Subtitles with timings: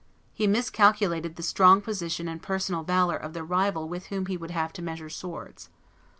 [0.33, 4.49] He miscalculated the strong position and personal valor of the rival with whom he would
[4.49, 5.69] have to measure swords.